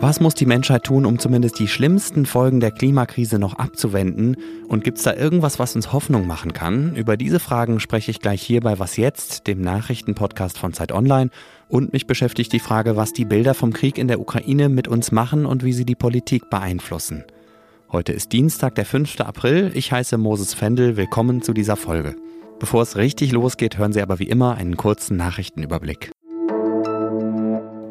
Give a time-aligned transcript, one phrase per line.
[0.00, 4.36] Was muss die Menschheit tun, um zumindest die schlimmsten Folgen der Klimakrise noch abzuwenden?
[4.68, 6.94] Und gibt es da irgendwas, was uns Hoffnung machen kann?
[6.94, 11.30] Über diese Fragen spreche ich gleich hier bei Was jetzt, dem Nachrichtenpodcast von Zeit Online.
[11.68, 15.10] Und mich beschäftigt die Frage, was die Bilder vom Krieg in der Ukraine mit uns
[15.10, 17.24] machen und wie sie die Politik beeinflussen.
[17.90, 19.20] Heute ist Dienstag, der 5.
[19.22, 19.72] April.
[19.74, 20.96] Ich heiße Moses Fendel.
[20.96, 22.14] Willkommen zu dieser Folge.
[22.58, 26.10] Bevor es richtig losgeht, hören Sie aber wie immer einen kurzen Nachrichtenüberblick.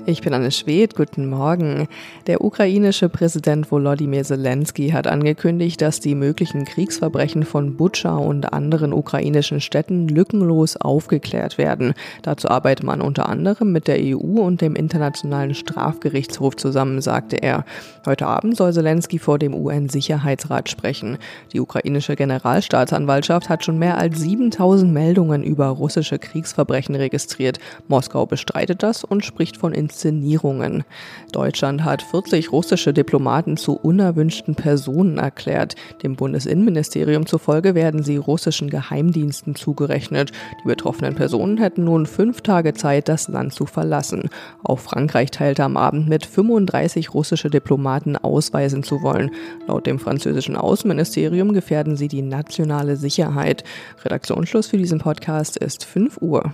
[0.09, 1.89] Ich bin Anne Schwedt, guten Morgen.
[2.27, 8.93] Der ukrainische Präsident Volodymyr Zelensky hat angekündigt, dass die möglichen Kriegsverbrechen von Butscha und anderen
[8.93, 11.93] ukrainischen Städten lückenlos aufgeklärt werden.
[12.21, 17.65] Dazu arbeitet man unter anderem mit der EU und dem Internationalen Strafgerichtshof zusammen, sagte er.
[18.05, 21.17] Heute Abend soll Zelensky vor dem UN-Sicherheitsrat sprechen.
[21.51, 27.59] Die ukrainische Generalstaatsanwaltschaft hat schon mehr als 7000 Meldungen über russische Kriegsverbrechen registriert.
[27.89, 30.83] Moskau bestreitet das und spricht von Inszenierungen.
[31.31, 35.75] Deutschland hat 40 russische Diplomaten zu unerwünschten Personen erklärt.
[36.03, 40.31] Dem Bundesinnenministerium zufolge werden sie russischen Geheimdiensten zugerechnet.
[40.63, 44.29] Die betroffenen Personen hätten nun fünf Tage Zeit, das Land zu verlassen.
[44.63, 49.31] Auch Frankreich teilte am Abend mit, 35 russische Diplomaten ausweisen zu wollen.
[49.67, 53.63] Laut dem französischen Außenministerium gefährden sie die nationale Sicherheit.
[54.05, 56.53] Redaktionsschluss für diesen Podcast ist 5 Uhr.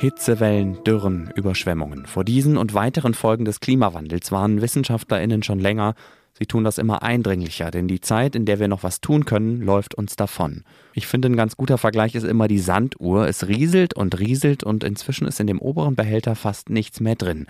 [0.00, 2.06] Hitzewellen, Dürren, Überschwemmungen.
[2.06, 5.96] Vor diesen und weiteren Folgen des Klimawandels warnen WissenschaftlerInnen schon länger.
[6.38, 9.60] Sie tun das immer eindringlicher, denn die Zeit, in der wir noch was tun können,
[9.60, 10.62] läuft uns davon.
[10.94, 13.26] Ich finde, ein ganz guter Vergleich ist immer die Sanduhr.
[13.26, 17.48] Es rieselt und rieselt und inzwischen ist in dem oberen Behälter fast nichts mehr drin.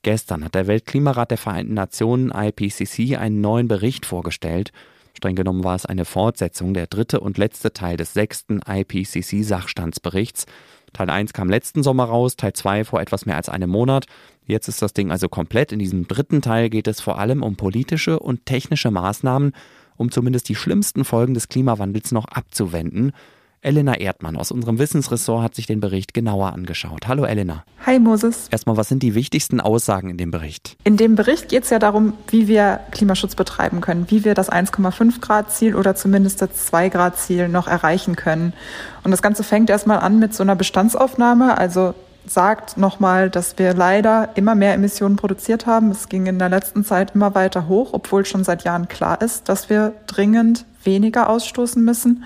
[0.00, 4.72] Gestern hat der Weltklimarat der Vereinten Nationen IPCC einen neuen Bericht vorgestellt.
[5.12, 10.46] Streng genommen war es eine Fortsetzung, der dritte und letzte Teil des sechsten IPCC-Sachstandsberichts.
[10.92, 14.06] Teil 1 kam letzten Sommer raus, Teil 2 vor etwas mehr als einem Monat.
[14.46, 15.72] Jetzt ist das Ding also komplett.
[15.72, 19.52] In diesem dritten Teil geht es vor allem um politische und technische Maßnahmen,
[19.96, 23.12] um zumindest die schlimmsten Folgen des Klimawandels noch abzuwenden.
[23.60, 27.08] Elena Erdmann aus unserem Wissensressort hat sich den Bericht genauer angeschaut.
[27.08, 27.64] Hallo Elena.
[27.84, 28.46] Hi Moses.
[28.50, 30.76] Erstmal, was sind die wichtigsten Aussagen in dem Bericht?
[30.84, 34.50] In dem Bericht geht es ja darum, wie wir Klimaschutz betreiben können, wie wir das
[34.50, 38.52] 1,5 Grad Ziel oder zumindest das 2 Grad Ziel noch erreichen können.
[39.02, 41.94] Und das Ganze fängt erstmal an mit so einer Bestandsaufnahme, also
[42.26, 45.90] sagt nochmal, dass wir leider immer mehr Emissionen produziert haben.
[45.90, 49.48] Es ging in der letzten Zeit immer weiter hoch, obwohl schon seit Jahren klar ist,
[49.48, 52.24] dass wir dringend weniger ausstoßen müssen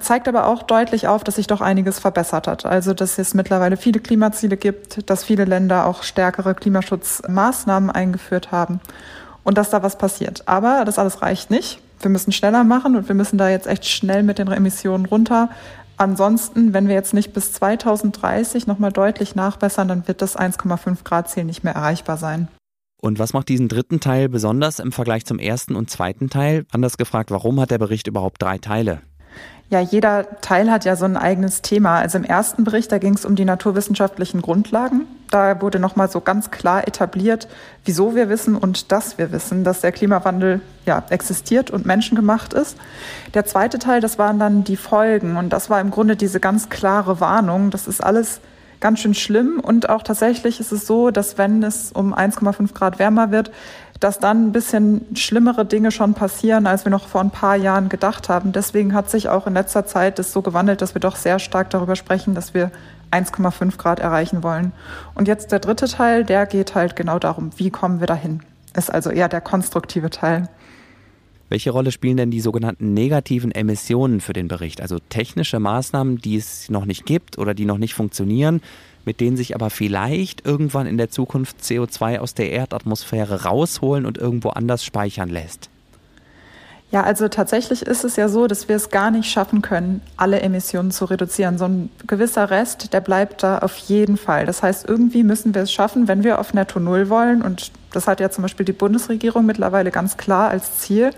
[0.00, 2.66] zeigt aber auch deutlich auf, dass sich doch einiges verbessert hat.
[2.66, 8.80] Also, dass es mittlerweile viele Klimaziele gibt, dass viele Länder auch stärkere Klimaschutzmaßnahmen eingeführt haben
[9.44, 10.46] und dass da was passiert.
[10.46, 11.80] Aber das alles reicht nicht.
[12.00, 15.50] Wir müssen schneller machen und wir müssen da jetzt echt schnell mit den Emissionen runter.
[15.96, 21.30] Ansonsten, wenn wir jetzt nicht bis 2030 nochmal deutlich nachbessern, dann wird das 1,5 Grad
[21.30, 22.48] Ziel nicht mehr erreichbar sein.
[23.00, 26.66] Und was macht diesen dritten Teil besonders im Vergleich zum ersten und zweiten Teil?
[26.70, 29.02] Anders gefragt, warum hat der Bericht überhaupt drei Teile?
[29.72, 31.96] Ja, jeder Teil hat ja so ein eigenes Thema.
[31.96, 35.06] Also im ersten Bericht, da ging es um die naturwissenschaftlichen Grundlagen.
[35.30, 37.48] Da wurde nochmal so ganz klar etabliert,
[37.86, 42.76] wieso wir wissen und dass wir wissen, dass der Klimawandel ja existiert und menschengemacht ist.
[43.32, 45.38] Der zweite Teil, das waren dann die Folgen.
[45.38, 47.70] Und das war im Grunde diese ganz klare Warnung.
[47.70, 48.42] Das ist alles
[48.80, 49.58] ganz schön schlimm.
[49.58, 53.50] Und auch tatsächlich ist es so, dass wenn es um 1,5 Grad wärmer wird,
[54.02, 57.88] dass dann ein bisschen schlimmere Dinge schon passieren, als wir noch vor ein paar Jahren
[57.88, 58.50] gedacht haben.
[58.50, 61.70] Deswegen hat sich auch in letzter Zeit das so gewandelt, dass wir doch sehr stark
[61.70, 62.72] darüber sprechen, dass wir
[63.12, 64.72] 1,5 Grad erreichen wollen.
[65.14, 68.40] Und jetzt der dritte Teil, der geht halt genau darum, wie kommen wir dahin.
[68.76, 70.48] Ist also eher der konstruktive Teil.
[71.52, 74.80] Welche Rolle spielen denn die sogenannten negativen Emissionen für den Bericht?
[74.80, 78.62] Also technische Maßnahmen, die es noch nicht gibt oder die noch nicht funktionieren,
[79.04, 84.16] mit denen sich aber vielleicht irgendwann in der Zukunft CO2 aus der Erdatmosphäre rausholen und
[84.16, 85.68] irgendwo anders speichern lässt?
[86.92, 90.40] Ja, also tatsächlich ist es ja so, dass wir es gar nicht schaffen können, alle
[90.40, 91.56] Emissionen zu reduzieren.
[91.56, 94.44] So ein gewisser Rest, der bleibt da auf jeden Fall.
[94.44, 97.40] Das heißt, irgendwie müssen wir es schaffen, wenn wir auf Netto Null wollen.
[97.40, 101.12] Und das hat ja zum Beispiel die Bundesregierung mittlerweile ganz klar als Ziel.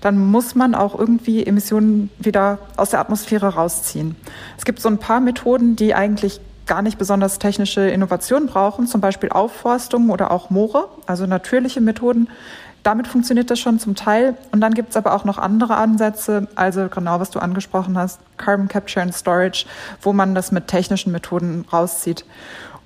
[0.00, 4.16] Dann muss man auch irgendwie Emissionen wieder aus der Atmosphäre rausziehen.
[4.58, 9.00] Es gibt so ein paar Methoden, die eigentlich gar nicht besonders technische Innovationen brauchen, zum
[9.00, 12.28] Beispiel Aufforstung oder auch Moore, also natürliche Methoden.
[12.86, 14.36] Damit funktioniert das schon zum Teil.
[14.52, 18.20] Und dann gibt es aber auch noch andere Ansätze, also genau was du angesprochen hast,
[18.36, 19.66] Carbon Capture and Storage,
[20.02, 22.24] wo man das mit technischen Methoden rauszieht.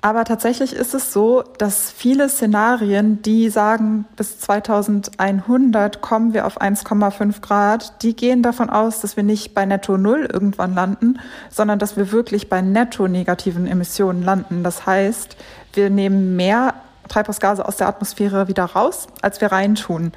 [0.01, 6.59] Aber tatsächlich ist es so, dass viele Szenarien, die sagen, bis 2100 kommen wir auf
[6.59, 11.19] 1,5 Grad, die gehen davon aus, dass wir nicht bei Netto Null irgendwann landen,
[11.51, 14.63] sondern dass wir wirklich bei netto negativen Emissionen landen.
[14.63, 15.37] Das heißt,
[15.73, 16.73] wir nehmen mehr
[17.07, 20.11] Treibhausgase aus der Atmosphäre wieder raus, als wir reintun.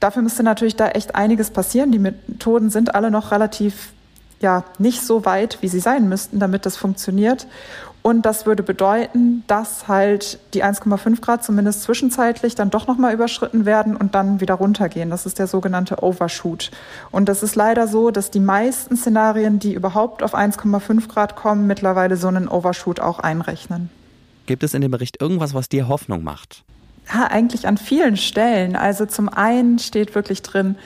[0.00, 1.92] Dafür müsste natürlich da echt einiges passieren.
[1.92, 3.92] Die Methoden sind alle noch relativ
[4.40, 7.46] ja nicht so weit, wie sie sein müssten, damit das funktioniert.
[8.02, 13.66] Und das würde bedeuten, dass halt die 1,5 Grad zumindest zwischenzeitlich dann doch nochmal überschritten
[13.66, 15.10] werden und dann wieder runtergehen.
[15.10, 16.70] Das ist der sogenannte Overshoot.
[17.10, 21.66] Und das ist leider so, dass die meisten Szenarien, die überhaupt auf 1,5 Grad kommen,
[21.66, 23.90] mittlerweile so einen Overshoot auch einrechnen.
[24.46, 26.64] Gibt es in dem Bericht irgendwas, was dir Hoffnung macht?
[27.12, 28.76] Ja, eigentlich an vielen Stellen.
[28.76, 30.76] Also zum einen steht wirklich drin,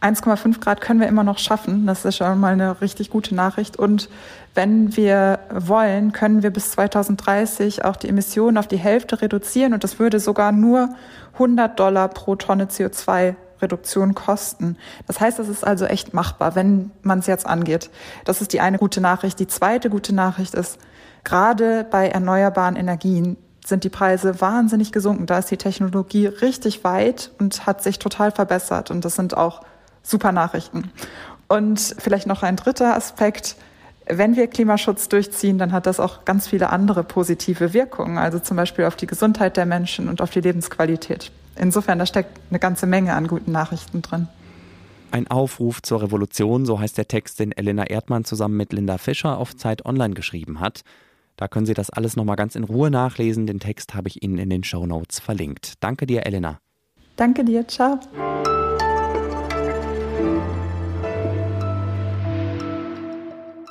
[0.00, 1.86] 1,5 Grad können wir immer noch schaffen.
[1.86, 3.76] Das ist schon mal eine richtig gute Nachricht.
[3.76, 4.08] Und
[4.54, 9.74] wenn wir wollen, können wir bis 2030 auch die Emissionen auf die Hälfte reduzieren.
[9.74, 10.90] Und das würde sogar nur
[11.34, 14.76] 100 Dollar pro Tonne CO2 Reduktion kosten.
[15.06, 17.90] Das heißt, es ist also echt machbar, wenn man es jetzt angeht.
[18.24, 19.38] Das ist die eine gute Nachricht.
[19.38, 20.78] Die zweite gute Nachricht ist,
[21.24, 23.36] gerade bei erneuerbaren Energien
[23.68, 25.26] sind die Preise wahnsinnig gesunken.
[25.26, 28.90] Da ist die Technologie richtig weit und hat sich total verbessert.
[28.90, 29.60] Und das sind auch
[30.02, 30.90] super Nachrichten.
[31.48, 33.56] Und vielleicht noch ein dritter Aspekt.
[34.06, 38.56] Wenn wir Klimaschutz durchziehen, dann hat das auch ganz viele andere positive Wirkungen, also zum
[38.56, 41.30] Beispiel auf die Gesundheit der Menschen und auf die Lebensqualität.
[41.58, 44.28] Insofern, da steckt eine ganze Menge an guten Nachrichten drin.
[45.10, 49.38] Ein Aufruf zur Revolution, so heißt der Text, den Elena Erdmann zusammen mit Linda Fischer
[49.38, 50.82] auf Zeit Online geschrieben hat.
[51.36, 53.46] Da können Sie das alles nochmal ganz in Ruhe nachlesen.
[53.46, 55.74] Den Text habe ich Ihnen in den Show Notes verlinkt.
[55.80, 56.58] Danke dir, Elena.
[57.16, 57.98] Danke dir, ciao.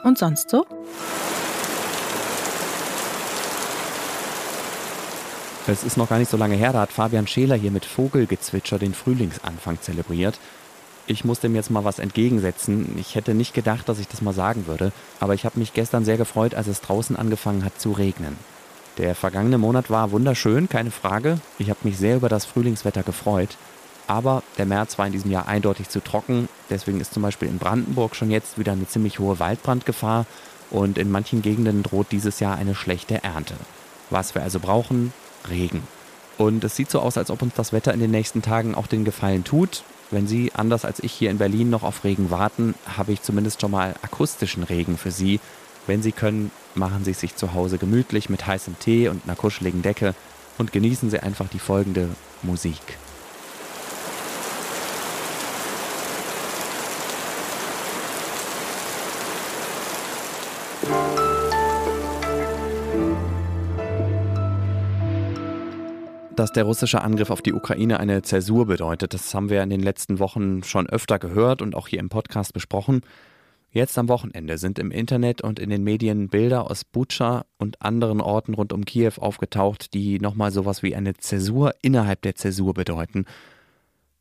[0.04, 0.66] Und sonst so?
[5.69, 8.80] Es ist noch gar nicht so lange her, da hat Fabian Scheler hier mit Vogelgezwitscher
[8.80, 10.40] den Frühlingsanfang zelebriert.
[11.08, 12.98] Ich muss dem jetzt mal was entgegensetzen.
[12.98, 16.06] Ich hätte nicht gedacht, dass ich das mal sagen würde, aber ich habe mich gestern
[16.06, 18.38] sehr gefreut, als es draußen angefangen hat zu regnen.
[18.98, 21.38] Der vergangene Monat war wunderschön, keine Frage.
[21.60, 23.58] Ich habe mich sehr über das Frühlingswetter gefreut.
[24.08, 26.48] Aber der März war in diesem Jahr eindeutig zu trocken.
[26.69, 30.25] Deswegen ist zum Beispiel in Brandenburg schon jetzt wieder eine ziemlich hohe Waldbrandgefahr
[30.72, 33.56] und in manchen Gegenden droht dieses Jahr eine schlechte Ernte.
[34.10, 35.12] Was wir also brauchen,
[35.49, 35.83] Regen.
[36.38, 38.88] Und es sieht so aus, als ob uns das Wetter in den nächsten Tagen auch
[38.88, 39.83] den Gefallen tut.
[40.11, 43.61] Wenn Sie, anders als ich hier in Berlin, noch auf Regen warten, habe ich zumindest
[43.61, 45.39] schon mal akustischen Regen für Sie.
[45.88, 49.35] Wenn Sie können, machen Sie es sich zu Hause gemütlich mit heißem Tee und einer
[49.35, 50.13] kuscheligen Decke
[50.57, 52.09] und genießen Sie einfach die folgende
[52.44, 52.81] Musik.
[66.47, 69.83] Dass der russische Angriff auf die Ukraine eine Zäsur bedeutet, das haben wir in den
[69.83, 73.01] letzten Wochen schon öfter gehört und auch hier im Podcast besprochen.
[73.69, 78.21] Jetzt am Wochenende sind im Internet und in den Medien Bilder aus Butscha und anderen
[78.21, 83.25] Orten rund um Kiew aufgetaucht, die nochmal sowas wie eine Zäsur innerhalb der Zäsur bedeuten.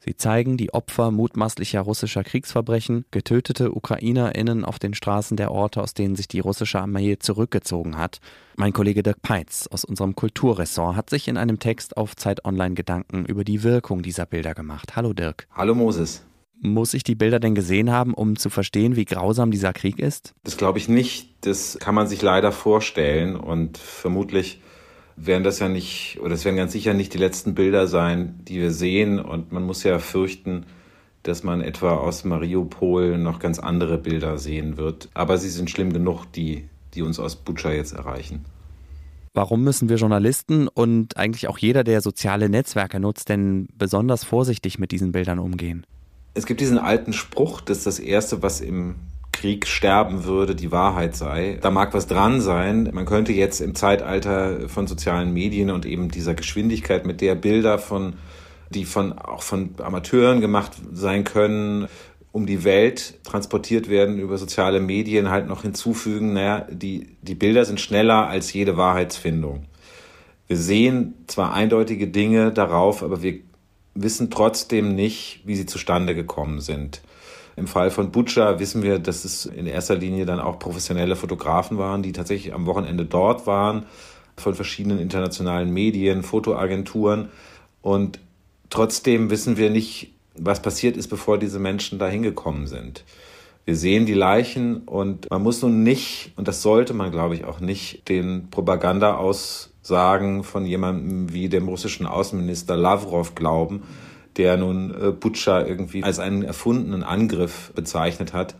[0.08, 5.94] Sie zeigen die Opfer mutmaßlicher russischer Kriegsverbrechen, getötete UkrainerInnen auf den Straßen der Orte, aus
[5.94, 8.20] denen sich die russische Armee zurückgezogen hat.
[8.54, 12.76] Mein Kollege Dirk Peitz aus unserem Kulturressort hat sich in einem Text auf Zeit Online
[12.76, 14.94] Gedanken über die Wirkung dieser Bilder gemacht.
[14.94, 15.48] Hallo Dirk.
[15.52, 16.24] Hallo Moses.
[16.60, 20.34] Muss ich die Bilder denn gesehen haben, um zu verstehen, wie grausam dieser Krieg ist?
[20.44, 21.34] Das glaube ich nicht.
[21.44, 24.60] Das kann man sich leider vorstellen und vermutlich
[25.16, 28.60] werden das ja nicht, oder es werden ganz sicher nicht die letzten Bilder sein, die
[28.60, 29.18] wir sehen.
[29.18, 30.66] Und man muss ja fürchten,
[31.22, 35.08] dass man etwa aus Mariupol noch ganz andere Bilder sehen wird.
[35.14, 38.44] Aber sie sind schlimm genug, die, die uns aus Butscha jetzt erreichen.
[39.34, 44.78] Warum müssen wir Journalisten und eigentlich auch jeder, der soziale Netzwerke nutzt, denn besonders vorsichtig
[44.78, 45.84] mit diesen Bildern umgehen?
[46.32, 48.94] Es gibt diesen alten Spruch, dass das Erste, was im
[49.46, 51.58] Krieg sterben würde, die Wahrheit sei.
[51.60, 52.90] Da mag was dran sein.
[52.92, 57.78] Man könnte jetzt im Zeitalter von sozialen Medien und eben dieser Geschwindigkeit, mit der Bilder
[57.78, 58.14] von,
[58.70, 61.86] die von, auch von Amateuren gemacht sein können,
[62.32, 67.64] um die Welt transportiert werden über soziale Medien halt noch hinzufügen, naja, die, die Bilder
[67.64, 69.66] sind schneller als jede Wahrheitsfindung.
[70.48, 73.38] Wir sehen zwar eindeutige Dinge darauf, aber wir
[73.94, 77.00] wissen trotzdem nicht, wie sie zustande gekommen sind.
[77.56, 81.78] Im Fall von Butcher wissen wir, dass es in erster Linie dann auch professionelle Fotografen
[81.78, 83.86] waren, die tatsächlich am Wochenende dort waren,
[84.36, 87.30] von verschiedenen internationalen Medien, Fotoagenturen.
[87.80, 88.18] Und
[88.68, 93.04] trotzdem wissen wir nicht, was passiert ist, bevor diese Menschen da hingekommen sind.
[93.64, 97.44] Wir sehen die Leichen und man muss nun nicht, und das sollte man, glaube ich,
[97.44, 103.84] auch nicht, den Propaganda aus Aussagen von jemandem wie dem russischen Außenminister Lavrov glauben,
[104.36, 108.56] der nun äh, Butscha irgendwie als einen erfundenen Angriff bezeichnet hat.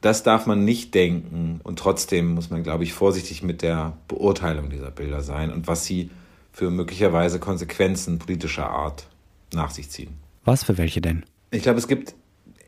[0.00, 1.60] Das darf man nicht denken.
[1.64, 5.84] Und trotzdem muss man, glaube ich, vorsichtig mit der Beurteilung dieser Bilder sein und was
[5.84, 6.10] sie
[6.52, 9.06] für möglicherweise Konsequenzen politischer Art
[9.52, 10.14] nach sich ziehen.
[10.44, 11.24] Was für welche denn?
[11.50, 12.14] Ich glaube, es gibt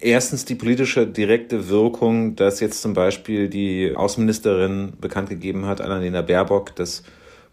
[0.01, 6.23] erstens die politische direkte Wirkung, dass jetzt zum Beispiel die Außenministerin bekannt gegeben hat, Annalena
[6.23, 7.03] Baerbock, dass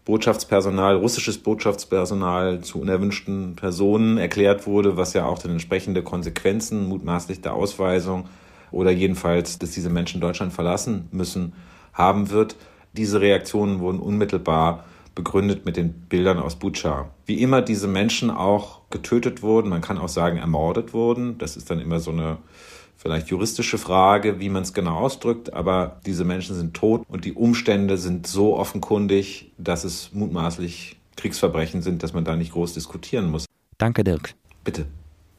[0.04, 7.40] Botschaftspersonal, russisches Botschaftspersonal zu unerwünschten Personen erklärt wurde, was ja auch dann entsprechende Konsequenzen mutmaßlich
[7.40, 8.28] der Ausweisung
[8.70, 11.54] oder jedenfalls, dass diese Menschen Deutschland verlassen müssen,
[11.94, 12.56] haben wird.
[12.92, 14.84] Diese Reaktionen wurden unmittelbar
[15.14, 17.08] begründet mit den Bildern aus Bucha.
[17.24, 21.38] Wie immer diese Menschen auch getötet wurden, man kann auch sagen ermordet wurden.
[21.38, 22.38] Das ist dann immer so eine
[23.04, 27.34] vielleicht juristische Frage, wie man es genau ausdrückt, aber diese Menschen sind tot und die
[27.34, 33.30] Umstände sind so offenkundig, dass es mutmaßlich Kriegsverbrechen sind, dass man da nicht groß diskutieren
[33.30, 33.44] muss.
[33.76, 34.34] Danke, Dirk.
[34.64, 34.86] Bitte.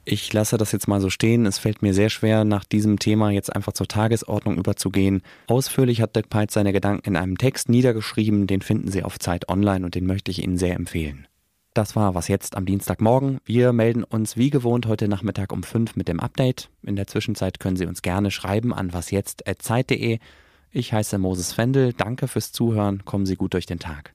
[0.07, 1.48] Ich lasse das jetzt mal so stehen.
[1.48, 5.24] Es fällt mir sehr schwer, nach diesem Thema jetzt einfach zur Tagesordnung überzugehen.
[5.48, 8.45] Ausführlich hat Dirk Peitz seine Gedanken in einem Text niedergeschrieben.
[8.45, 11.25] Den finden Sie auf Zeit Online und den möchte ich Ihnen sehr empfehlen.
[11.75, 13.39] Das war was jetzt am Dienstagmorgen.
[13.44, 16.70] Wir melden uns wie gewohnt heute Nachmittag um 5 mit dem Update.
[16.84, 20.20] In der Zwischenzeit können Sie uns gerne schreiben an wasjetzt.zeit.de.
[20.72, 21.91] Ich heiße Moses Fendel.
[21.91, 23.03] Danke fürs Zuhören.
[23.03, 24.13] Kommen Sie gut durch den Tag.